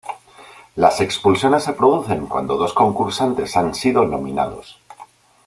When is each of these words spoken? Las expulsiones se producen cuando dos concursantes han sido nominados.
Las 0.75 0.99
expulsiones 0.99 1.63
se 1.63 1.73
producen 1.73 2.25
cuando 2.25 2.57
dos 2.57 2.73
concursantes 2.73 3.55
han 3.55 3.75
sido 3.75 4.03
nominados. 4.03 4.79